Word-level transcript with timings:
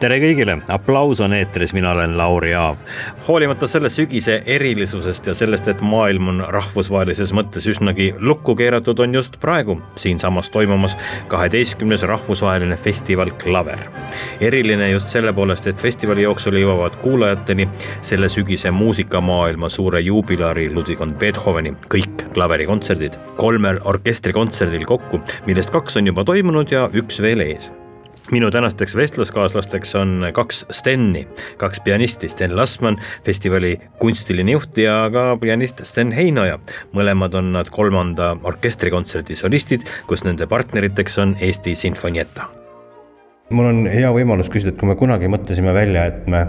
tere 0.00 0.18
kõigile, 0.20 0.58
aplaus 0.72 1.20
on 1.24 1.32
eetris, 1.32 1.72
mina 1.72 1.92
olen 1.94 2.16
Lauri 2.18 2.52
Aav. 2.54 2.80
hoolimata 3.28 3.66
selle 3.66 3.88
sügise 3.88 4.42
erilisusest 4.46 5.26
ja 5.26 5.34
sellest, 5.34 5.68
et 5.68 5.80
maailm 5.80 6.28
on 6.32 6.42
rahvusvahelises 6.52 7.32
mõttes 7.36 7.64
üsnagi 7.70 8.10
lukku 8.18 8.54
keeratud, 8.56 8.98
on 9.00 9.14
just 9.14 9.38
praegu 9.40 9.78
siinsamas 9.96 10.50
toimumas 10.50 10.96
kaheteistkümnes 11.28 12.02
rahvusvaheline 12.02 12.76
festival 12.76 13.30
Klaver. 13.42 13.86
eriline 14.40 14.90
just 14.90 15.08
selle 15.08 15.32
poolest, 15.32 15.66
et 15.66 15.80
festivali 15.80 16.22
jooksul 16.22 16.60
jõuavad 16.60 17.00
kuulajateni 17.00 17.68
selle 18.00 18.28
sügise 18.28 18.70
muusikamaailma 18.70 19.68
suure 19.68 20.00
juubilari 20.00 20.68
Ludwig 20.74 21.00
von 21.00 21.14
Beethoveni 21.14 21.72
kõik 21.94 22.28
klaverikontserdid 22.34 23.16
kolmel 23.36 23.80
orkestrikontserdil 23.84 24.84
kokku, 24.84 25.20
millest 25.46 25.70
kaks 25.70 25.96
on 25.96 26.12
juba 26.12 26.24
toimunud 26.24 26.72
ja 26.72 26.88
üks 26.92 27.20
veel 27.22 27.40
ees 27.40 27.70
minu 28.30 28.50
tänasteks 28.50 28.96
vestluskaaslasteks 28.96 29.94
on 29.94 30.26
kaks 30.32 30.64
Steni, 30.70 31.26
kaks 31.56 31.80
pianisti, 31.80 32.28
Sten 32.28 32.56
Lasman, 32.56 32.98
festivali 33.24 33.76
kunstiline 33.98 34.52
juht 34.52 34.78
ja 34.78 35.06
ka 35.12 35.36
pianist 35.40 35.84
Sten 35.84 36.12
Heinoja. 36.12 36.58
mõlemad 36.92 37.34
on 37.34 37.52
nad 37.52 37.70
kolmanda 37.70 38.36
orkestrikontserdi 38.42 39.36
solistid, 39.36 39.86
kus 40.06 40.24
nende 40.24 40.46
partneriteks 40.46 41.18
on 41.18 41.36
Eesti 41.40 41.74
Sinfonietta 41.74 42.50
mul 43.50 43.66
on 43.68 43.84
hea 43.86 44.08
võimalus 44.10 44.48
küsida, 44.50 44.72
et 44.72 44.78
kui 44.80 44.88
me 44.88 44.96
kunagi 44.98 45.28
mõtlesime 45.30 45.70
välja, 45.74 46.08
et 46.10 46.26
me 46.26 46.40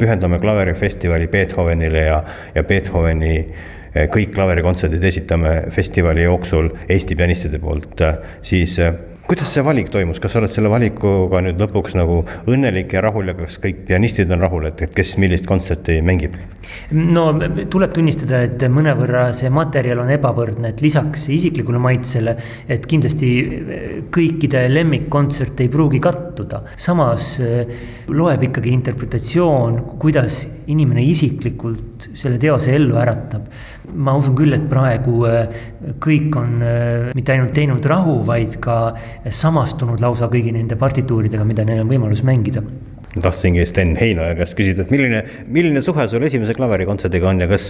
pühendame 0.00 0.40
klaverifestivali 0.42 1.28
Beethovenile 1.30 2.02
ja, 2.08 2.16
ja 2.54 2.64
Beethoveni 2.66 3.36
kõik 4.10 4.32
klaverikontserdid 4.34 5.04
esitame 5.06 5.52
festivali 5.70 6.24
jooksul 6.26 6.72
Eesti 6.88 7.14
pianistide 7.14 7.60
poolt, 7.62 8.02
siis 8.42 8.80
kuidas 9.28 9.54
see 9.54 9.64
valik 9.64 9.88
toimus, 9.92 10.20
kas 10.20 10.34
sa 10.34 10.40
oled 10.40 10.52
selle 10.52 10.70
valikuga 10.72 11.40
nüüd 11.44 11.60
lõpuks 11.62 11.94
nagu 11.96 12.20
õnnelik 12.50 12.92
ja 12.92 13.02
rahul 13.04 13.30
ja 13.30 13.34
kas 13.38 13.56
kõik 13.62 13.84
pianistid 13.88 14.32
on 14.34 14.42
rahul, 14.44 14.66
et, 14.68 14.82
et 14.84 14.92
kes 14.94 15.16
millist 15.22 15.48
kontserti 15.48 16.00
mängib? 16.04 16.36
no 16.96 17.26
tuleb 17.70 17.92
tunnistada, 17.94 18.42
et 18.44 18.64
mõnevõrra 18.72 19.28
see 19.36 19.50
materjal 19.52 20.02
on 20.02 20.10
ebavõrdne, 20.12 20.72
et 20.72 20.82
lisaks 20.84 21.28
isiklikule 21.32 21.80
maitsele, 21.80 22.34
et 22.68 22.88
kindlasti 22.90 23.30
kõikide 24.12 24.64
lemmikkontserte 24.72 25.64
ei 25.64 25.72
pruugi 25.72 26.00
kattuda. 26.04 26.64
samas 26.76 27.28
eh, 27.40 27.76
loeb 28.08 28.48
ikkagi 28.50 28.74
interpretatsioon, 28.76 29.80
kuidas 30.00 30.42
inimene 30.72 31.04
isiklikult 31.04 32.10
selle 32.12 32.40
teose 32.40 32.74
ellu 32.76 32.98
äratab 33.00 33.48
ma 33.92 34.14
usun 34.16 34.36
küll, 34.38 34.54
et 34.56 34.64
praegu 34.70 35.24
äh, 35.28 35.60
kõik 36.02 36.36
on 36.40 36.64
äh, 36.64 37.12
mitte 37.16 37.34
ainult 37.34 37.54
teinud 37.56 37.84
rahu, 37.90 38.20
vaid 38.26 38.58
ka 38.64 38.78
samastunud 39.28 40.02
lausa 40.02 40.30
kõigi 40.32 40.54
nende 40.56 40.78
partituuridega, 40.80 41.46
mida 41.48 41.66
neil 41.68 41.84
on 41.84 41.92
võimalus 41.92 42.24
mängida. 42.26 42.64
Tahtsingi 43.14 43.62
Sten 43.68 43.92
Heinoja 43.94 44.34
käest 44.34 44.56
küsida, 44.58 44.82
et 44.82 44.90
milline, 44.90 45.20
milline 45.46 45.82
suhe 45.86 46.08
sul 46.10 46.24
esimese 46.26 46.56
klaverikontserdiga 46.56 47.28
on 47.30 47.44
ja 47.44 47.50
kas 47.50 47.68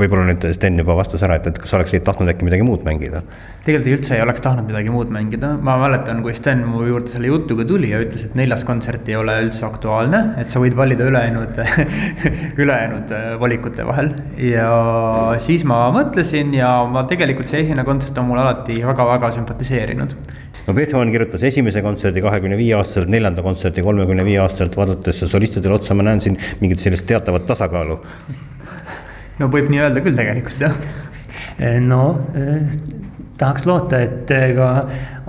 võib-olla 0.00 0.26
nüüd 0.28 0.46
Sten 0.56 0.78
juba 0.80 0.96
vastas 0.98 1.22
ära, 1.26 1.38
et, 1.40 1.46
et 1.50 1.60
kas 1.60 1.74
oleksid 1.76 2.04
tahtnud 2.06 2.30
äkki 2.32 2.46
midagi 2.48 2.66
muud 2.66 2.84
mängida? 2.86 3.22
tegelikult 3.66 4.00
üldse 4.00 4.16
ei 4.16 4.24
oleks 4.24 4.42
tahtnud 4.44 4.70
midagi 4.70 4.92
muud 4.92 5.12
mängida, 5.14 5.52
ma 5.62 5.76
mäletan, 5.80 6.22
kui 6.24 6.34
Sten 6.36 6.64
mu 6.68 6.82
juurde 6.88 7.12
selle 7.12 7.30
jutuga 7.30 7.66
tuli 7.68 7.92
ja 7.92 8.00
ütles, 8.02 8.26
et 8.26 8.36
neljas 8.38 8.64
kontsert 8.68 9.08
ei 9.10 9.18
ole 9.20 9.36
üldse 9.46 9.66
aktuaalne, 9.68 10.22
et 10.42 10.52
sa 10.52 10.62
võid 10.62 10.76
valida 10.78 11.06
ülejäänud 11.10 11.62
ülejäänud 12.62 13.16
äh, 13.16 13.30
valikute 13.40 13.86
vahel. 13.88 14.12
ja 14.50 14.68
siis 15.42 15.66
ma 15.68 15.82
mõtlesin 15.94 16.54
ja 16.56 16.72
ma 16.90 17.04
tegelikult 17.10 17.50
see 17.50 17.64
esimene 17.64 17.86
kontsert 17.86 18.18
on 18.20 18.30
mulle 18.30 18.46
alati 18.46 18.80
väga-väga 18.84 19.34
sümpatiseerinud 19.38 20.16
no 20.66 20.74
Beethoven 20.74 21.10
kirjutas 21.12 21.42
esimese 21.48 21.82
kontserdi 21.82 22.22
kahekümne 22.24 22.58
viie 22.58 22.76
aastaselt, 22.78 23.10
neljanda 23.12 23.42
kontserdi 23.46 23.82
kolmekümne 23.84 24.24
viie 24.26 24.40
aastaselt, 24.42 24.76
vaadates 24.78 25.24
solistidele 25.32 25.76
otsa, 25.76 25.96
ma 25.98 26.06
näen 26.06 26.22
siin 26.24 26.38
mingit 26.60 26.82
sellist 26.82 27.08
teatavat 27.10 27.46
tasakaalu. 27.50 27.98
No 29.40 29.50
võib 29.52 29.70
nii 29.72 29.84
öelda 29.84 30.02
küll 30.04 30.18
tegelikult 30.18 30.66
jah. 30.66 30.76
Eh, 31.60 31.78
no 31.82 32.02
eh, 32.36 32.68
tahaks 33.40 33.66
loota, 33.68 34.00
et 34.04 34.30
eh, 34.36 34.50
ka 34.56 34.68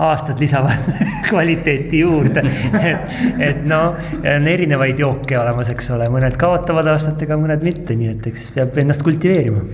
aastad 0.02 0.40
lisavad 0.42 0.92
kvaliteeti 1.30 2.04
juurde. 2.04 2.44
et, 2.82 3.18
et 3.50 3.66
noh, 3.68 3.98
on 4.20 4.48
erinevaid 4.54 5.00
jooke 5.00 5.40
olemas, 5.40 5.72
eks 5.74 5.92
ole, 5.96 6.10
mõned 6.12 6.38
kaotavad 6.42 6.92
aastatega, 6.94 7.40
mõned 7.40 7.66
mitte, 7.66 7.98
nii 7.98 8.16
et 8.16 8.32
eks 8.32 8.50
peab 8.56 8.80
ennast 8.84 9.06
kultiveerima 9.08 9.66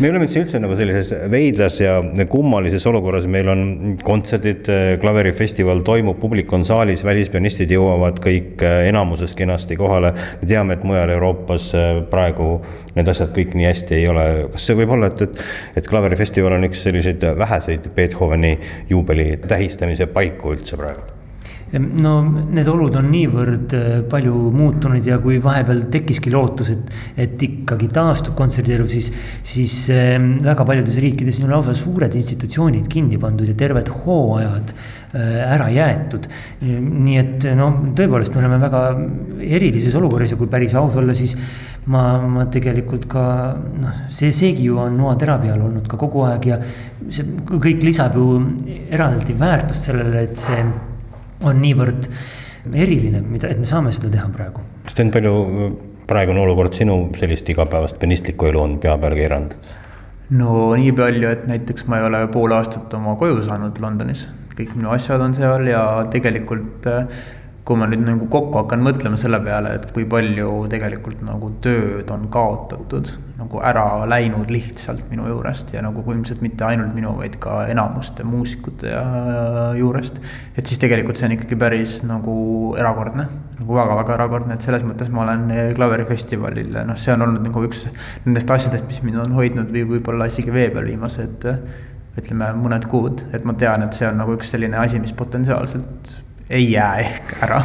me 0.00 0.10
oleme 0.10 0.26
üldse 0.28 0.58
nagu 0.60 0.76
sellises 0.76 1.12
veidras 1.32 1.78
ja 1.80 1.94
kummalises 2.28 2.84
olukorras, 2.90 3.24
meil 3.30 3.48
on 3.48 3.62
kontserdid, 4.04 4.68
klaverifestival 5.00 5.80
toimub, 5.86 6.18
publik 6.20 6.52
on 6.52 6.66
saalis, 6.68 7.04
välispianistid 7.06 7.72
jõuavad 7.72 8.20
kõik 8.22 8.64
äh, 8.66 8.82
enamuses 8.90 9.32
kenasti 9.38 9.78
kohale. 9.80 10.12
me 10.42 10.50
teame, 10.50 10.76
et 10.76 10.84
mujal 10.84 11.14
Euroopas 11.16 11.72
äh, 11.74 12.02
praegu 12.12 12.60
need 12.96 13.08
asjad 13.12 13.32
kõik 13.36 13.56
nii 13.56 13.70
hästi 13.70 14.00
ei 14.00 14.08
ole. 14.12 14.26
kas 14.52 14.68
see 14.68 14.78
võib 14.78 14.96
olla, 14.98 15.12
et, 15.12 15.22
et, 15.28 15.44
et 15.80 15.88
klaverifestival 15.88 16.58
on 16.58 16.68
üks 16.68 16.84
selliseid 16.84 17.24
väheseid 17.38 17.88
Beethoveni 17.96 18.56
juubeli 18.90 19.36
tähistamise 19.48 20.10
paiku 20.12 20.56
üldse 20.56 20.76
praegu? 20.76 21.15
No 21.74 22.12
need 22.54 22.68
olud 22.70 22.94
on 23.00 23.08
niivõrd 23.10 23.74
äh, 23.74 23.86
palju 24.10 24.34
muutunud 24.54 25.06
ja 25.06 25.18
kui 25.22 25.40
vahepeal 25.42 25.86
tekkiski 25.92 26.30
lootus, 26.30 26.70
et, 26.70 26.92
et 27.26 27.42
ikkagi 27.42 27.88
taastub 27.94 28.36
kontserdielu, 28.38 28.86
siis, 28.90 29.10
siis 29.46 29.74
väga 29.90 30.66
paljudes 30.66 30.98
riikides 31.02 31.40
on 31.42 31.50
lausa 31.50 31.74
suured 31.76 32.14
institutsioonid 32.14 32.86
kinni 32.90 33.18
pandud 33.22 33.50
ja 33.50 33.56
terved 33.58 33.90
hooajad 34.04 34.72
äh, 34.72 35.42
ära 35.56 35.68
jäetud. 35.74 36.30
nii 36.62 37.18
et 37.18 37.48
noh, 37.58 37.82
tõepoolest, 37.98 38.34
me 38.36 38.44
oleme 38.44 38.62
väga 38.62 38.82
erilises 39.58 39.94
olukorras 39.98 40.34
ja 40.34 40.40
kui 40.40 40.50
päris 40.50 40.74
aus 40.78 40.96
olla, 41.00 41.14
siis 41.18 41.34
ma, 41.90 42.02
ma 42.30 42.46
tegelikult 42.52 43.06
ka 43.10 43.22
noh, 43.82 44.02
see, 44.08 44.32
seegi 44.34 44.70
ju 44.70 44.78
on 44.82 44.98
noatera 44.98 45.38
peal 45.42 45.62
olnud 45.68 45.86
ka 45.90 45.98
kogu 46.00 46.26
aeg 46.30 46.50
ja 46.50 46.60
see 47.10 47.26
kõik 47.50 47.82
lisab 47.86 48.18
ju 48.18 48.36
eraldi 48.90 49.34
väärtust 49.38 49.90
sellele, 49.90 50.28
et 50.28 50.38
see 50.40 50.62
on 51.44 51.60
niivõrd 51.60 52.08
eriline, 52.72 53.20
mida, 53.26 53.50
et 53.52 53.60
me 53.60 53.68
saame 53.68 53.92
seda 53.94 54.10
teha 54.14 54.26
praegu. 54.32 54.62
Sten, 54.90 55.12
palju 55.14 55.34
praegune 56.06 56.42
olukord 56.42 56.74
sinu 56.76 56.98
sellist 57.18 57.48
igapäevast 57.50 57.98
penistlikku 58.02 58.48
elu 58.50 58.62
on 58.62 58.78
pea 58.82 58.96
peale 59.02 59.18
keeranud? 59.18 59.56
no 60.36 60.74
nii 60.74 60.90
palju, 60.96 61.28
et 61.30 61.44
näiteks 61.46 61.86
ma 61.86 62.00
ei 62.00 62.08
ole 62.08 62.24
pool 62.34 62.50
aastat 62.56 62.94
oma 62.98 63.14
koju 63.18 63.44
saanud 63.46 63.78
Londonis, 63.78 64.24
kõik 64.58 64.72
minu 64.74 64.90
asjad 64.90 65.22
on 65.22 65.36
seal 65.36 65.68
ja 65.70 65.82
tegelikult 66.10 66.88
kui 67.66 67.78
ma 67.78 67.88
nüüd 67.90 68.04
nagu 68.06 68.28
kokku 68.30 68.60
hakkan 68.60 68.82
mõtlema 68.86 69.18
selle 69.18 69.40
peale, 69.42 69.74
et 69.78 69.90
kui 69.94 70.06
palju 70.10 70.50
tegelikult 70.70 71.22
nagu 71.26 71.50
tööd 71.62 72.10
on 72.14 72.28
kaotatud, 72.32 73.10
nagu 73.36 73.60
ära 73.60 73.84
läinud 74.08 74.50
lihtsalt 74.52 75.10
minu 75.10 75.26
juurest 75.28 75.74
ja 75.74 75.82
nagu 75.84 76.00
ilmselt 76.12 76.40
mitte 76.44 76.64
ainult 76.64 76.94
minu, 76.96 77.12
vaid 77.18 77.36
ka 77.42 77.66
enamuste 77.70 78.24
muusikute 78.24 78.92
ja, 78.94 79.02
juurest. 79.76 80.22
et 80.56 80.66
siis 80.66 80.80
tegelikult 80.80 81.20
see 81.20 81.28
on 81.28 81.36
ikkagi 81.36 81.58
päris 81.60 81.98
nagu 82.08 82.36
erakordne, 82.80 83.26
nagu 83.60 83.80
väga-väga 83.80 84.16
erakordne, 84.16 84.56
et 84.56 84.64
selles 84.64 84.86
mõttes 84.88 85.12
ma 85.12 85.26
olen 85.26 85.74
klaverifestivalil, 85.76 86.72
noh, 86.88 87.00
see 87.00 87.12
on 87.12 87.26
olnud 87.28 87.44
nagu 87.50 87.66
üks 87.68 87.84
nendest 88.24 88.56
asjadest, 88.56 88.88
mis 88.88 89.02
mind 89.04 89.24
on 89.26 89.36
hoidnud 89.36 89.72
või 89.74 89.84
võib-olla 89.96 90.30
isegi 90.32 90.54
vee 90.54 90.70
peal 90.72 90.88
viimased 90.88 91.50
ütleme 92.16 92.48
mõned 92.56 92.86
kuud, 92.88 93.26
et 93.36 93.44
ma 93.44 93.52
tean, 93.60 93.84
et 93.84 93.96
see 93.96 94.08
on 94.08 94.16
nagu 94.16 94.32
üks 94.38 94.54
selline 94.54 94.80
asi, 94.80 95.00
mis 95.02 95.12
potentsiaalselt 95.16 96.16
ei 96.50 96.72
jää 96.72 96.98
ehk 96.98 97.36
ära. 97.42 97.62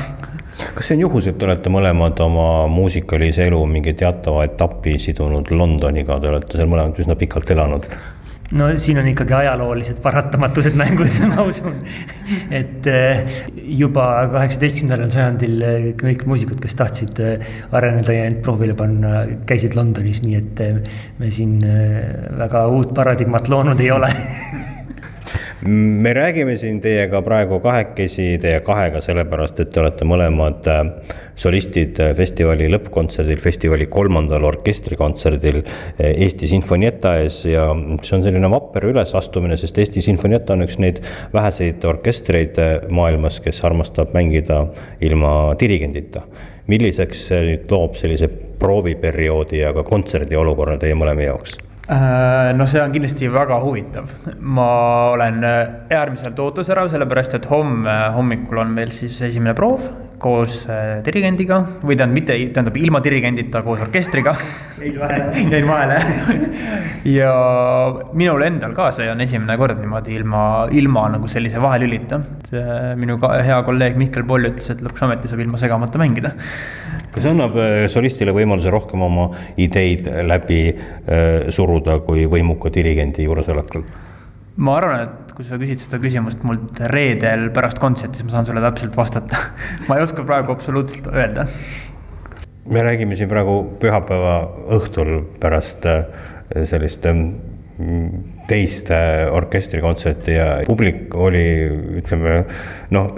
kas 0.75 0.87
see 0.87 0.95
on 0.95 1.01
juhus, 1.07 1.27
et 1.27 1.37
te 1.37 1.45
olete 1.45 1.69
mõlemad 1.73 2.19
oma 2.25 2.67
muusikalise 2.71 3.45
elu 3.49 3.59
mingi 3.65 3.93
teatava 3.97 4.45
etapi 4.45 4.97
sidunud 5.01 5.51
Londoniga, 5.51 6.19
te 6.19 6.29
olete 6.29 6.57
seal 6.57 6.69
mõlemad 6.69 6.99
üsna 7.01 7.17
pikalt 7.19 7.53
elanud? 7.53 7.87
no 8.57 8.67
siin 8.75 8.99
on 8.99 9.07
ikkagi 9.07 9.33
ajaloolised 9.37 10.01
paratamatused 10.03 10.75
mängus, 10.79 11.19
ma 11.31 11.45
usun. 11.47 11.77
et 12.51 12.87
eh, 12.89 13.23
juba 13.77 14.07
kaheksateistkümnendal 14.33 15.13
sajandil 15.13 15.65
eh, 15.67 15.87
kõik 16.01 16.25
muusikud, 16.29 16.59
kes 16.63 16.77
tahtsid 16.81 17.23
eh, 17.23 17.55
areneda 17.71 18.17
ja 18.17 18.27
end 18.29 18.41
proovile 18.45 18.75
panna, 18.77 19.23
käisid 19.47 19.77
Londonis, 19.77 20.23
nii 20.25 20.37
et 20.41 20.65
me 21.21 21.31
siin 21.31 21.57
väga 22.41 22.67
uut 22.73 22.95
paradigmat 22.97 23.49
loonud 23.51 23.79
ei 23.79 23.91
ole 23.93 24.11
me 25.65 26.13
räägime 26.13 26.57
siin 26.57 26.81
teiega 26.81 27.21
praegu 27.21 27.59
kahekesi, 27.61 28.37
teie 28.41 28.59
kahega, 28.65 29.01
sellepärast 29.01 29.59
et 29.61 29.69
te 29.73 29.81
olete 29.81 30.07
mõlemad 30.09 30.67
äh, 30.71 30.81
solistid 31.37 31.99
äh, 32.01 32.15
festivali 32.17 32.69
lõppkontserdil, 32.73 33.37
festivali 33.41 33.85
kolmandal 33.91 34.47
orkestrikontserdil 34.49 35.61
äh, 35.61 36.11
Eesti 36.25 36.49
Sinfonietta 36.49 37.15
ees 37.21 37.43
ja 37.45 37.67
see 38.01 38.17
on 38.17 38.25
selline 38.25 38.49
vapper 38.51 38.89
ülesastumine, 38.89 39.57
sest 39.61 39.77
Eesti 39.77 40.01
Sinfonietta 40.05 40.57
on 40.57 40.65
üks 40.65 40.79
neid 40.81 41.03
väheseid 41.33 41.85
orkestreid 41.85 42.57
maailmas, 42.89 43.39
kes 43.45 43.61
armastab 43.67 44.15
mängida 44.17 44.65
ilma 45.01 45.53
dirigendita. 45.59 46.25
milliseks 46.71 47.25
see 47.27 47.41
nüüd 47.43 47.71
loob 47.73 47.97
sellise 47.99 48.29
prooviperioodi 48.59 49.59
ja 49.59 49.73
ka 49.73 49.83
kontserdi 49.83 50.37
olukorra 50.37 50.77
teie 50.81 50.95
mõlema 50.95 51.25
jaoks? 51.25 51.57
Äh, 51.91 52.53
no 52.55 52.65
see 52.71 52.79
on 52.79 52.93
kindlasti 52.93 53.27
väga 53.27 53.57
huvitav. 53.59 54.11
ma 54.39 54.67
olen 55.11 55.43
äh, 55.43 55.67
äärmiselt 55.91 56.39
ootuserav, 56.39 56.87
sellepärast 56.93 57.35
et 57.35 57.49
homme 57.51 57.95
hommikul 58.15 58.61
on 58.63 58.71
meil 58.71 58.93
siis 58.95 59.17
esimene 59.27 59.53
proov 59.57 59.89
koos 60.21 60.61
äh, 60.69 60.99
dirigendiga 61.05 61.59
või 61.81 61.97
tähendab 61.97 62.15
mitte, 62.17 62.37
tähendab 62.53 62.77
ilma 62.81 63.01
dirigendita 63.03 63.63
koos 63.65 63.81
orkestriga. 63.85 64.35
jäid 64.81 64.99
vahele. 65.01 65.45
jäin 65.55 65.67
vahele 65.67 65.99
ja 67.17 67.33
minul 68.13 68.45
endal 68.45 68.75
ka, 68.77 68.91
see 68.95 69.09
on 69.11 69.21
esimene 69.25 69.57
kord 69.61 69.81
niimoodi 69.81 70.15
ilma, 70.19 70.43
ilma 70.71 71.07
nagu 71.17 71.29
sellise 71.31 71.61
vahelülita. 71.61 72.21
minu 72.99 73.17
ka, 73.21 73.33
hea 73.45 73.61
kolleeg 73.67 73.99
Mihkel 73.99 74.25
Poll 74.27 74.51
ütles, 74.51 74.71
et 74.73 74.81
lõpuks 74.85 75.07
ometi 75.07 75.31
saab 75.31 75.45
ilma 75.45 75.61
segamata 75.61 76.01
mängida 76.01 76.35
kas 77.11 77.25
see 77.25 77.31
annab 77.33 77.57
äh, 77.59 77.87
solistile 77.91 78.33
võimaluse 78.35 78.71
rohkem 78.71 79.03
oma 79.03 79.27
ideid 79.59 80.07
läbi 80.27 80.61
äh, 80.71 81.49
suruda 81.51 81.99
kui 82.05 82.25
võimuka 82.31 82.71
dirigendi 82.73 83.27
juuresolekul? 83.27 83.83
ma 84.61 84.77
arvan, 84.77 85.07
et 85.07 85.30
kui 85.41 85.47
sa 85.49 85.57
küsid 85.57 85.79
seda 85.81 85.97
küsimust 85.97 86.43
mult 86.45 86.77
reedel 86.91 87.47
pärast 87.49 87.79
kontserti, 87.81 88.19
siis 88.19 88.27
ma 88.27 88.35
saan 88.35 88.45
sulle 88.45 88.61
täpselt 88.61 88.93
vastata 88.93 89.39
ma 89.87 89.95
ei 89.97 90.03
oska 90.05 90.21
praegu 90.21 90.53
absoluutselt 90.53 91.07
öelda. 91.09 91.47
me 92.69 92.83
räägime 92.85 93.17
siin 93.17 93.29
praegu 93.31 93.55
pühapäeva 93.81 94.35
õhtul 94.77 95.09
pärast 95.41 95.87
äh, 95.89 96.05
sellist 96.69 97.07
ähm, 97.09 97.31
teist 98.51 98.91
orkestrikontserti 99.31 100.35
ja 100.35 100.47
publik 100.67 101.15
oli, 101.15 101.43
ütleme 102.01 102.41
noh, 102.91 103.11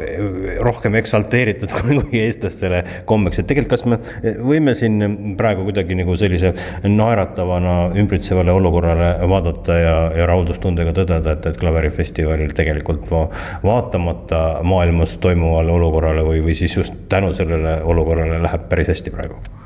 rohkem 0.65 0.97
eksalteeritud 0.99 1.73
kui, 1.77 2.21
eestlastele 2.21 2.83
kombeks, 3.09 3.41
et 3.41 3.49
tegelikult 3.49 3.73
kas 3.73 3.85
me 3.89 3.97
võime 4.43 4.75
siin 4.77 5.35
praegu 5.39 5.65
kuidagi 5.65 5.97
nagu 5.97 6.15
sellise 6.19 6.53
naeratavana 6.85 7.77
ümbritsevale 7.99 8.53
olukorrale 8.53 9.09
vaadata 9.29 9.79
ja, 9.79 9.95
ja 10.19 10.29
rahuldustundega 10.29 10.93
tõdeda, 10.99 11.37
et, 11.37 11.49
et 11.49 11.59
klaverifestivalil 11.59 12.53
tegelikult 12.57 13.09
va, 13.13 13.25
vaatamata 13.63 14.43
maailmas 14.67 15.17
toimuvale 15.23 15.73
olukorrale 15.73 16.27
või, 16.27 16.43
või 16.45 16.57
siis 16.59 16.77
just 16.77 17.05
tänu 17.09 17.33
sellele 17.33 17.79
olukorrale 17.89 18.41
läheb 18.43 18.69
päris 18.69 18.93
hästi 18.93 19.13
praegu 19.15 19.62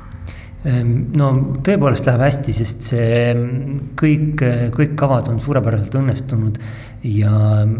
no 0.66 1.28
tõepoolest 1.62 2.08
läheb 2.08 2.22
hästi, 2.24 2.52
sest 2.56 2.88
see 2.90 3.06
ehm, 3.28 3.76
kõik, 3.98 4.42
kõik 4.74 4.96
kavad 4.98 5.30
on 5.30 5.38
suurepäraselt 5.40 5.94
õnnestunud. 6.00 6.58
ja 7.06 7.30
ehm, 7.60 7.74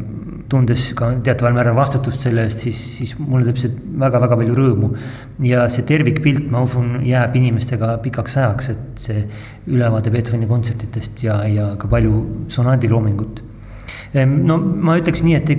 tundes 0.48 0.92
ka 0.94 1.08
teataval 1.26 1.56
määral 1.56 1.74
vastutust 1.74 2.22
selle 2.22 2.44
eest, 2.46 2.62
siis, 2.62 2.78
siis 3.00 3.16
mulle 3.18 3.48
teeb 3.48 3.58
see 3.58 3.72
väga-väga 3.98 4.38
palju 4.38 4.54
rõõmu. 4.54 4.92
ja 5.42 5.66
see 5.68 5.82
tervikpilt, 5.82 6.46
ma 6.50 6.62
usun, 6.62 7.00
jääb 7.02 7.34
inimestega 7.36 7.96
pikaks 8.04 8.38
ajaks, 8.38 8.70
et 8.70 9.06
see 9.08 9.26
ülevaade 9.66 10.14
Beethoveni 10.14 10.46
kontsertidest 10.46 11.24
ja, 11.26 11.42
ja 11.50 11.72
ka 11.78 11.90
palju 11.90 12.46
sonaadiloomingut 12.48 13.42
no 14.14 14.56
ma 14.58 14.94
ütleks 14.96 15.20
nii, 15.24 15.34
et, 15.36 15.50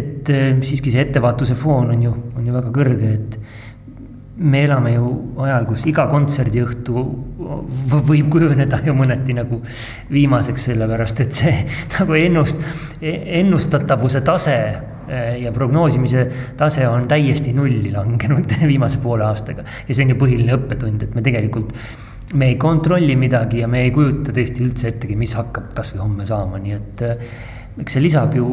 et 0.00 0.30
siiski 0.64 0.92
see 0.92 1.02
ettevaatuse 1.02 1.56
foon 1.58 1.90
on 1.92 2.06
ju, 2.06 2.12
on 2.38 2.46
ju 2.46 2.54
väga 2.54 2.70
kõrge, 2.72 3.10
et 3.18 3.36
me 4.40 4.62
elame 4.64 4.94
ju 4.94 5.08
ajal, 5.44 5.66
kus 5.68 5.82
iga 5.90 6.06
kontserdiõhtu 6.08 7.02
võib 8.08 8.30
kujuneda 8.32 8.78
ju 8.86 8.94
mõneti 8.96 9.34
nagu 9.36 9.58
viimaseks, 10.12 10.68
sellepärast 10.70 11.20
et 11.26 11.34
see 11.36 11.52
nagu 11.98 12.16
ennust, 12.16 12.62
ennustatavuse 13.00 14.22
tase 14.24 14.56
eh, 14.56 15.34
ja 15.42 15.52
prognoosimise 15.52 16.24
tase 16.60 16.86
on 16.88 17.04
täiesti 17.10 17.52
nulli 17.56 17.92
langenud 17.92 18.56
viimase 18.70 19.02
poole 19.02 19.26
aastaga. 19.28 19.66
ja 19.86 19.94
see 19.94 20.06
on 20.06 20.14
ju 20.14 20.20
põhiline 20.22 20.56
õppetund, 20.56 21.04
et 21.04 21.18
me 21.18 21.24
tegelikult, 21.26 21.74
me 22.40 22.52
ei 22.52 22.56
kontrolli 22.60 23.16
midagi 23.20 23.60
ja 23.60 23.68
me 23.68 23.84
ei 23.84 23.92
kujuta 23.92 24.32
tõesti 24.36 24.64
üldse 24.64 24.94
ettegi, 24.94 25.18
mis 25.20 25.34
hakkab 25.36 25.74
kasvõi 25.76 26.00
homme 26.04 26.28
saama, 26.28 26.62
nii 26.62 26.78
et 26.78 27.04
eh, 27.04 27.28
eks 27.84 27.98
see 27.98 28.06
lisab 28.08 28.32
ju 28.38 28.48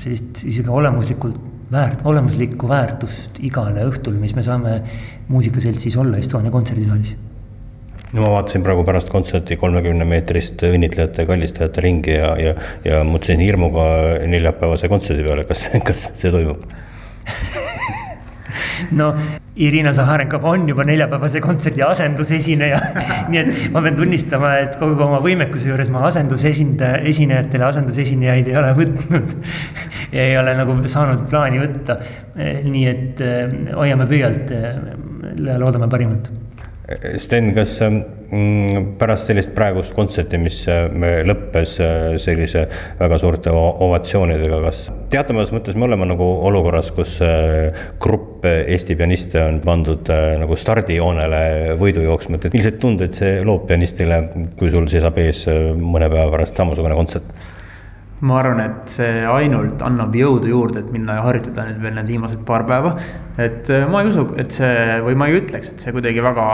sellist 0.00 0.40
isegi 0.48 0.72
olemuslikult 0.72 1.55
väärt, 1.72 2.02
olemuslikku 2.06 2.68
väärtust 2.68 3.40
igale 3.44 3.84
õhtule, 3.88 4.18
mis 4.20 4.34
me 4.36 4.44
saame 4.46 4.80
muusikaseltsis 5.28 5.96
olla 6.00 6.20
Estonia 6.20 6.52
kontserdisaalis. 6.54 7.16
No 8.12 8.22
ma 8.22 8.30
vaatasin 8.36 8.62
praegu 8.62 8.84
pärast 8.86 9.10
kontserti 9.10 9.58
kolmekümne 9.60 10.06
meetrist 10.08 10.62
õnnitlejate 10.68 11.24
ja 11.24 11.30
kallistajate 11.32 11.84
ringi 11.84 12.14
ja, 12.14 12.32
ja, 12.38 12.56
ja 12.86 13.02
mõtlesin 13.04 13.42
hirmuga 13.42 13.86
neljapäevase 14.30 14.88
kontserdi 14.92 15.26
peale, 15.26 15.44
kas, 15.48 15.68
kas 15.84 16.10
see 16.14 16.32
toimub 16.32 16.62
no 18.98 19.12
Irina 19.56 19.92
Zaharenkov 19.96 20.44
on 20.44 20.66
juba 20.68 20.84
neljapäevase 20.84 21.40
kontserdi 21.44 21.82
asendusesineja 21.86 22.80
nii 23.32 23.40
et 23.42 23.62
ma 23.74 23.82
pean 23.84 23.96
tunnistama, 23.98 24.52
et 24.64 24.76
kogu 24.80 25.06
oma 25.06 25.20
võimekuse 25.24 25.70
juures 25.70 25.90
ma 25.92 26.04
asendusesindaja, 26.10 27.00
esinejatele 27.12 27.68
asendusesinejaid 27.70 28.50
ei 28.52 28.58
ole 28.60 28.72
võtnud. 28.80 29.36
Ei 30.16 30.36
ole 30.38 30.52
nagu 30.54 30.76
saanud 30.88 31.24
plaani 31.28 31.58
võtta. 31.58 31.96
nii 32.36 32.84
et 32.88 33.20
eh, 33.24 33.56
hoiame 33.74 34.06
pöialt 34.08 34.52
ja 34.54 34.70
eh, 34.70 35.56
loodame 35.58 35.88
parimat. 35.90 36.30
Sten, 37.18 37.50
kas 37.56 37.74
mm, 37.82 38.15
pärast 38.98 39.30
sellist 39.30 39.52
praegust 39.54 39.94
kontserti, 39.94 40.38
mis 40.40 40.58
äh, 40.70 40.88
lõppes 41.26 41.76
äh, 41.82 42.16
sellise 42.22 42.64
väga 42.98 43.18
suurte 43.22 43.52
ovatsioonidega, 43.54 44.58
kas 44.64 44.86
teatavas 45.12 45.52
mõttes 45.54 45.78
me 45.78 45.86
oleme 45.86 46.08
nagu 46.10 46.26
olukorras, 46.48 46.90
kus 46.96 47.20
äh, 47.24 47.76
grupp 48.02 48.46
Eesti 48.46 48.94
pianiste 48.98 49.40
on 49.42 49.60
pandud 49.64 50.06
nagu 50.38 50.56
stardijoonele 50.58 51.74
võidu 51.80 52.04
jooksma, 52.04 52.38
et 52.38 52.52
milliseid 52.54 52.78
tundeid 52.82 53.14
see 53.16 53.40
loob 53.46 53.64
pianistile, 53.66 54.20
kui 54.58 54.70
sul 54.74 54.86
seisab 54.90 55.18
ees 55.22 55.46
mõne 55.80 56.10
päeva 56.10 56.28
pärast 56.34 56.58
samasugune 56.58 56.98
kontsert? 56.98 57.36
ma 58.26 58.38
arvan, 58.40 58.62
et 58.64 58.92
see 58.94 59.24
ainult 59.28 59.82
annab 59.84 60.14
jõudu 60.16 60.48
juurde, 60.48 60.80
et 60.80 60.92
minna 60.94 61.18
ja 61.18 61.24
harjutada 61.26 61.66
nüüd 61.68 61.82
veel 61.84 61.98
need 61.98 62.14
viimased 62.14 62.46
paar 62.48 62.64
päeva. 62.68 62.94
et 63.36 63.68
ma 63.90 64.00
ei 64.02 64.08
usu, 64.08 64.24
et 64.40 64.54
see 64.56 65.00
või 65.04 65.18
ma 65.20 65.28
ei 65.28 65.40
ütleks, 65.42 65.74
et 65.74 65.84
see 65.84 65.92
kuidagi 65.92 66.24
väga 66.24 66.46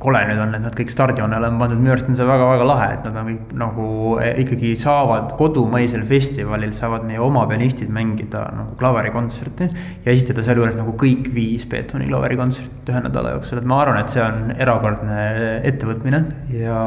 kole 0.00 0.20
nüüd 0.28 0.40
on, 0.40 0.54
et 0.56 0.64
nad 0.64 0.76
kõik 0.76 0.92
stardioonele 0.92 1.50
on 1.50 1.58
pandud, 1.60 1.80
minu 1.80 1.92
arust 1.94 2.08
on 2.10 2.16
see 2.18 2.26
väga-väga 2.28 2.66
lahe, 2.68 2.88
et 2.96 3.08
nad 3.08 3.18
on 3.20 3.28
kõik 3.28 3.52
nagu 3.60 3.88
e, 4.22 4.30
ikkagi 4.44 4.72
saavad 4.80 5.34
kodumaisel 5.40 6.06
festivalil 6.08 6.72
saavad 6.76 7.04
meie 7.08 7.20
oma 7.22 7.44
pianistid 7.50 7.92
mängida 7.92 8.46
nagu 8.56 8.76
klaverikontserti. 8.80 9.68
ja 10.06 10.12
esitada 10.12 10.44
sealjuures 10.46 10.78
nagu 10.80 10.96
kõik 11.00 11.28
viis 11.34 11.68
Beethoveni 11.70 12.08
klaverikontserti 12.10 12.94
ühe 12.94 13.04
nädala 13.04 13.36
jooksul, 13.36 13.60
et 13.60 13.68
ma 13.68 13.82
arvan, 13.84 14.00
et 14.00 14.12
see 14.12 14.24
on 14.24 14.54
erakordne 14.56 15.20
ettevõtmine 15.68 16.24
ja 16.56 16.80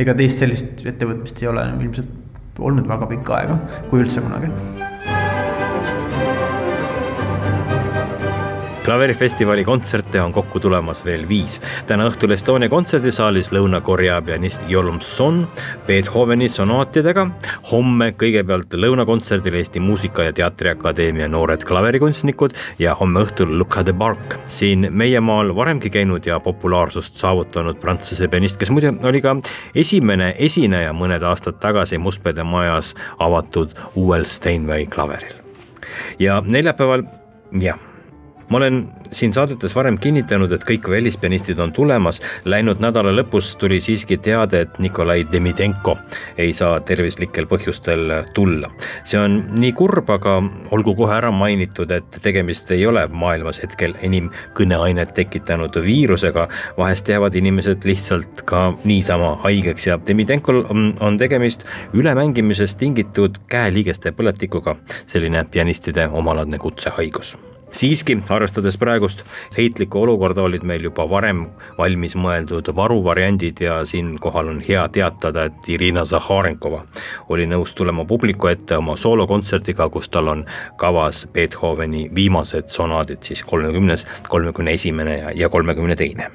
ega 0.00 0.16
teist 0.18 0.44
sellist 0.44 0.86
ettevõtmist 0.86 1.42
ei 1.42 1.50
ole 1.50 1.66
ilmselt 1.80 2.58
olnud 2.62 2.88
väga 2.88 3.10
pikka 3.16 3.38
aega, 3.40 3.60
kui 3.90 4.04
üldse 4.04 4.22
kunagi 4.24 4.91
klaverifestivali 8.84 9.64
kontserte 9.64 10.20
on 10.22 10.32
kokku 10.32 10.60
tulemas 10.60 11.04
veel 11.04 11.28
viis. 11.28 11.60
täna 11.86 12.06
õhtul 12.10 12.32
Estonia 12.34 12.68
kontserdisaalis 12.68 13.52
Lõuna-Korea 13.52 14.16
pianist 14.26 14.60
Yolm 14.70 15.00
Son 15.00 15.48
Beethoveni 15.86 16.48
sonaatidega. 16.48 17.26
homme 17.72 18.14
kõigepealt 18.18 18.74
lõunakontserdil 18.74 19.54
Eesti 19.54 19.80
Muusika- 19.80 20.22
ja 20.22 20.32
Teatriakadeemia 20.32 21.28
noored 21.28 21.64
klaverikunstnikud 21.64 22.50
ja 22.78 22.94
homme 22.94 23.20
õhtul 23.20 23.58
Luca 23.58 23.86
de 23.86 23.92
Barc. 23.92 24.34
siin 24.48 24.88
meie 24.90 25.20
maal 25.20 25.54
varemgi 25.56 25.90
käinud 25.90 26.26
ja 26.26 26.40
populaarsust 26.40 27.14
saavutanud 27.14 27.76
prantsuse 27.80 28.28
pianist, 28.28 28.56
kes 28.56 28.70
muide 28.70 28.94
oli 29.02 29.20
ka 29.20 29.36
esimene 29.74 30.34
esineja 30.38 30.92
mõned 30.92 31.22
aastad 31.22 31.60
tagasi 31.60 31.98
Mustpeade 31.98 32.42
majas 32.42 32.94
avatud 33.18 33.70
uuel 33.94 34.24
Steinway 34.24 34.86
klaveril. 34.86 35.34
ja 36.18 36.42
neljapäeval 36.46 37.02
jah 37.60 37.91
ma 38.48 38.58
olen 38.58 38.88
siin 39.12 39.32
saadetes 39.32 39.74
varem 39.76 39.98
kinnitanud, 39.98 40.52
et 40.52 40.64
kõik 40.66 40.88
välispianistid 40.90 41.58
on 41.60 41.72
tulemas. 41.72 42.20
Läinud 42.44 42.80
nädala 42.82 43.12
lõpus 43.14 43.54
tuli 43.58 43.80
siiski 43.80 44.16
teade, 44.22 44.60
et 44.66 44.78
Nikolai 44.82 45.24
Demidenko 45.32 45.96
ei 46.38 46.52
saa 46.56 46.80
tervislikel 46.80 47.46
põhjustel 47.50 48.10
tulla. 48.34 48.70
see 49.04 49.20
on 49.20 49.38
nii 49.58 49.72
kurb, 49.72 50.10
aga 50.10 50.38
olgu 50.70 50.94
kohe 50.96 51.14
ära 51.16 51.30
mainitud, 51.30 51.90
et 51.90 52.18
tegemist 52.22 52.70
ei 52.70 52.86
ole 52.86 53.06
maailmas 53.08 53.62
hetkel 53.62 53.94
enim 54.02 54.30
kõneainet 54.58 55.14
tekitanud 55.14 55.76
viirusega. 55.82 56.48
vahest 56.78 57.08
jäävad 57.08 57.34
inimesed 57.34 57.84
lihtsalt 57.84 58.42
ka 58.44 58.72
niisama 58.84 59.36
haigeks 59.44 59.86
ja 59.86 59.98
Demidenkol 60.06 60.64
on 61.00 61.18
tegemist 61.18 61.64
ülemängimisest 61.92 62.78
tingitud 62.78 63.38
käeliigeste 63.46 64.12
põletikuga, 64.12 64.76
selline 65.06 65.44
pianistide 65.44 66.08
omalaadne 66.08 66.58
kutsehaigus 66.58 67.36
siiski, 67.72 68.18
arvestades 68.28 68.76
praegust 68.78 69.24
heitlikku 69.56 70.02
olukorda, 70.02 70.42
olid 70.42 70.64
meil 70.68 70.84
juba 70.88 71.06
varem 71.10 71.46
valmis 71.78 72.16
mõeldud 72.18 72.68
varuvariandid 72.76 73.62
ja 73.64 73.80
siinkohal 73.88 74.52
on 74.52 74.60
hea 74.68 74.84
teatada, 74.92 75.48
et 75.48 75.68
Irina 75.72 76.04
Zaharenkova 76.08 76.84
oli 77.32 77.46
nõus 77.50 77.74
tulema 77.74 78.04
publiku 78.08 78.52
ette 78.52 78.76
oma 78.76 78.96
soolokontserdiga, 78.96 79.88
kus 79.88 80.08
tal 80.12 80.28
on 80.32 80.44
kavas 80.80 81.26
Beethoveni 81.32 82.08
viimased 82.14 82.70
sonaadid, 82.74 83.22
siis 83.22 83.44
kolmekümnes, 83.48 84.06
kolmekümne 84.28 84.78
esimene 84.78 85.18
ja 85.34 85.48
kolmekümne 85.48 85.96
teine 85.96 86.30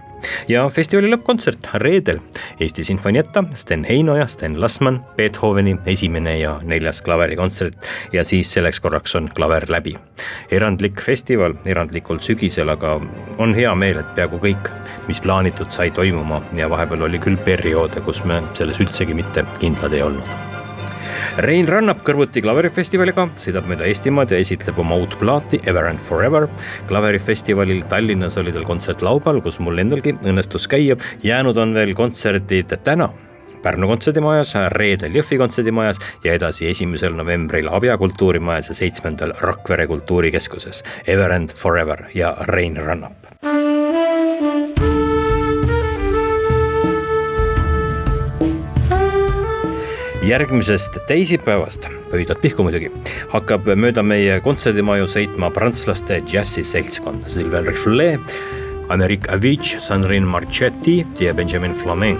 ja 0.48 0.66
festivali 0.70 1.12
lõppkontsert 1.12 1.70
reedel. 1.84 2.20
Eesti 2.60 2.84
Sinfonietta, 2.88 3.44
Sten 3.56 3.86
Heinoja, 3.88 4.28
Sten 4.28 4.60
Lasman, 4.62 5.00
Beethoveni 5.18 5.78
esimene 5.86 6.38
ja 6.40 6.58
neljas 6.64 7.02
klaverikontsert. 7.06 7.78
Ja 8.14 8.24
siis 8.28 8.52
selleks 8.54 8.80
korraks 8.80 9.16
on 9.16 9.30
klaver 9.36 9.68
läbi. 9.70 9.98
erandlik 10.52 11.02
festival 11.02 11.54
erandlikul 11.66 12.20
sügisel, 12.20 12.70
aga 12.70 12.98
on 13.38 13.56
hea 13.56 13.76
meel, 13.76 14.02
et 14.02 14.14
peaaegu 14.16 14.42
kõik, 14.44 14.72
mis 15.08 15.22
plaanitud 15.22 15.72
sai 15.72 15.92
toimuma. 15.92 16.42
Ja 16.58 16.70
vahepeal 16.70 17.08
oli 17.10 17.20
küll 17.20 17.38
perioode, 17.38 18.02
kus 18.02 18.24
me 18.24 18.42
selles 18.54 18.80
üldsegi 18.80 19.18
mitte 19.18 19.46
kindlad 19.60 19.94
ei 19.94 20.06
olnud 20.06 20.57
Rein 21.38 21.68
Rannap 21.70 22.00
kõrvuti 22.02 22.42
klaverifestivaliga 22.42 23.28
sõidab 23.38 23.68
mööda 23.70 23.86
Eestimaad 23.86 24.32
ja 24.34 24.40
esitleb 24.42 24.80
oma 24.82 24.96
uut 24.98 25.14
plaati 25.22 25.60
Ever 25.70 25.86
and 25.86 26.02
Forever. 26.08 26.48
klaverifestivalil 26.90 27.84
Tallinnas 27.92 28.40
oli 28.42 28.56
tal 28.56 28.66
kontsert 28.66 29.06
laupäeval, 29.06 29.44
kus 29.46 29.60
mul 29.62 29.78
endalgi 29.78 30.16
õnnestus 30.18 30.66
käia, 30.66 30.98
jäänud 31.22 31.62
on 31.62 31.78
veel 31.78 31.94
kontserdid 31.94 32.74
täna 32.84 33.12
Pärnu 33.62 33.88
kontserdimajas, 33.90 34.56
reedel 34.74 35.14
Jõhvi 35.14 35.38
kontserdimajas 35.38 36.02
ja 36.26 36.34
edasi 36.34 36.72
esimesel 36.72 37.14
novembril 37.14 37.70
Abja 37.70 37.98
kultuurimajas 38.02 38.74
ja 38.74 38.80
seitsmendal 38.82 39.38
Rakvere 39.38 39.86
kultuurikeskuses. 39.94 40.84
Ever 41.06 41.38
and 41.38 41.54
Forever 41.54 42.08
ja 42.16 42.34
Rein 42.50 42.82
Rannap. 42.82 43.27
Järgmisest 50.28 50.98
teisipäevast, 51.08 51.88
pöidlad 52.12 52.42
pihku 52.44 52.66
muidugi, 52.66 52.90
hakkab 53.32 53.68
mööda 53.80 54.04
meie 54.04 54.40
kontserdimaju 54.44 55.08
sõitma 55.12 55.50
prantslaste 55.56 56.20
džässiseltskond 56.28 57.30
Sylvain 57.32 57.68
Riflet, 57.68 58.36
Amerik 58.92 59.28
Avicii, 59.32 59.80
Sandrine 59.84 60.28
Marchetti 60.28 61.00
ja 61.20 61.34
Benjamin 61.36 61.76
Flamen 61.76 62.20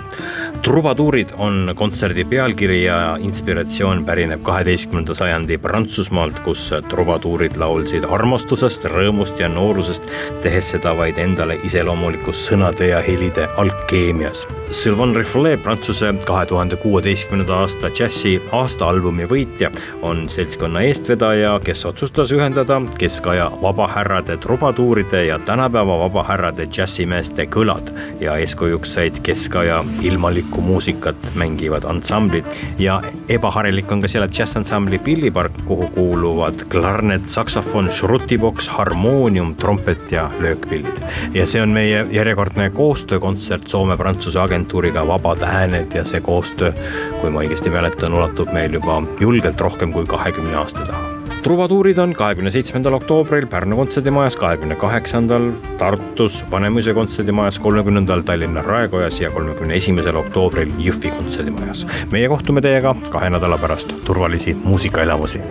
trubaduurid 0.64 1.30
on 1.38 1.72
kontserdi 1.76 2.26
pealkiri 2.26 2.84
ja 2.84 3.18
inspiratsioon 3.20 4.06
pärineb 4.06 4.42
kaheteistkümnenda 4.44 5.14
sajandi 5.14 5.58
Prantsusmaalt, 5.58 6.40
kus 6.46 6.70
trubaduurid 6.90 7.58
laulsid 7.60 8.06
armastusest, 8.10 8.86
rõõmust 8.92 9.40
ja 9.40 9.50
noorusest, 9.50 10.08
tehes 10.42 10.72
seda 10.76 10.94
vaid 10.98 11.20
endale 11.22 11.60
iseloomulikus 11.68 12.46
sõnade 12.50 12.92
ja 12.92 13.02
helide 13.04 13.48
alkeemias. 13.58 14.46
Sylvain 14.72 15.16
Riflet, 15.16 15.62
Prantsuse 15.64 16.14
kahe 16.28 16.46
tuhande 16.46 16.76
kuueteistkümnenda 16.76 17.62
aasta 17.64 17.92
džässi 17.92 18.38
aastaalbumi 18.52 19.28
võitja, 19.30 19.72
on 20.02 20.26
seltskonna 20.30 20.84
eestvedaja, 20.88 21.58
kes 21.64 21.86
otsustas 21.86 22.32
ühendada 22.36 22.82
keskaja 23.00 23.50
vabahärrade 23.62 24.38
trubaduuride 24.44 25.26
ja 25.26 25.40
tänapäeva 25.40 26.00
vabahärrade 26.04 26.68
džässimeeste 26.68 27.48
kõlad 27.52 27.94
ja 28.20 28.36
eeskujuks 28.38 28.98
said 28.98 29.22
keskaja 29.24 29.84
ilmalik 30.02 30.47
rahulikku 30.48 30.62
muusikat 30.62 31.36
mängivad 31.36 31.84
ansamblid 31.84 32.46
ja 32.80 33.02
ebaharilik 33.30 33.92
on 33.92 34.02
ka 34.02 34.08
seal 34.08 34.28
džässansambli 34.28 35.00
Pillipark, 35.00 35.52
kuhu 35.66 35.88
kuuluvad 35.88 36.68
klarnet, 36.70 37.28
saksofon, 37.28 37.90
šrutiboks, 37.90 38.70
harmoonium, 38.70 39.56
trompet 39.56 40.12
ja 40.12 40.32
löökpillid. 40.40 41.02
ja 41.34 41.46
see 41.46 41.62
on 41.62 41.70
meie 41.70 42.06
järjekordne 42.12 42.70
koostöökontsert 42.70 43.68
Soome-Prantsuse 43.68 44.40
agentuuriga 44.40 45.08
Vabad 45.08 45.44
hääled 45.44 45.94
ja 45.94 46.06
see 46.06 46.22
koostöö, 46.22 46.74
kui 47.22 47.30
ma 47.30 47.44
õigesti 47.44 47.70
mäletan, 47.70 48.14
ulatub 48.14 48.52
meil 48.54 48.74
juba 48.74 49.02
julgelt 49.20 49.62
rohkem 49.62 49.92
kui 49.92 50.06
kahekümne 50.06 50.56
aasta 50.56 50.86
taha 50.86 51.17
trubaduurid 51.44 51.98
on 51.98 52.14
kahekümne 52.14 52.52
seitsmendal 52.52 52.94
oktoobril 52.98 53.48
Pärnu 53.48 53.76
kontserdimajas, 53.76 54.36
kahekümne 54.36 54.76
kaheksandal 54.76 55.52
Tartus 55.78 56.44
Vanemuise 56.52 56.94
kontserdimajas, 56.94 57.60
kolmekümnendal 57.60 58.22
Tallinna 58.22 58.62
Raekojas 58.62 59.20
ja 59.22 59.32
kolmekümne 59.32 59.76
esimesel 59.76 60.16
oktoobril 60.16 60.72
Jõhvi 60.80 61.12
kontserdimajas. 61.18 61.86
meie 62.12 62.28
kohtume 62.28 62.62
teiega 62.62 62.96
kahe 63.10 63.30
nädala 63.30 63.58
pärast, 63.58 63.94
turvalisi 64.06 64.58
muusikaelamusi. 64.64 65.42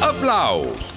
aplaus 0.00 0.93